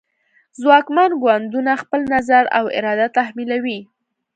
ځواکمن 0.61 1.11
ګوندونه 1.23 1.71
خپل 1.83 2.01
نظر 2.15 2.43
او 2.57 2.65
اراده 2.77 3.07
تحمیلوي 3.17 3.79